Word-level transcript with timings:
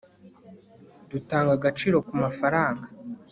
dutanga 1.09 1.51
agaciro 1.57 1.97
kumafaranga 2.07 2.87